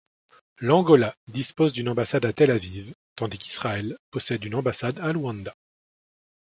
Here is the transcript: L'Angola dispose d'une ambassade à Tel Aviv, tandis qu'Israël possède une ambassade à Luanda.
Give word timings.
L'Angola 0.57 1.13
dispose 1.27 1.73
d'une 1.73 1.87
ambassade 1.87 2.25
à 2.25 2.33
Tel 2.33 2.49
Aviv, 2.49 2.95
tandis 3.15 3.37
qu'Israël 3.37 3.99
possède 4.09 4.43
une 4.43 4.55
ambassade 4.55 4.97
à 4.99 5.13
Luanda. 5.13 5.53